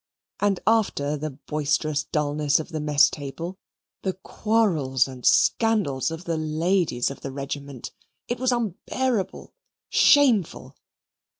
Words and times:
And 0.39 0.59
after 0.65 1.15
the 1.15 1.29
boisterous 1.29 2.05
dulness 2.05 2.59
of 2.59 2.69
the 2.69 2.79
mess 2.79 3.07
table, 3.07 3.59
the 4.01 4.13
quarrels 4.13 5.07
and 5.07 5.23
scandal 5.23 6.01
of 6.09 6.23
the 6.23 6.37
ladies 6.37 7.11
of 7.11 7.21
the 7.21 7.31
regiment! 7.31 7.91
It 8.27 8.39
was 8.39 8.51
unbearable, 8.51 9.53
shameful. 9.89 10.75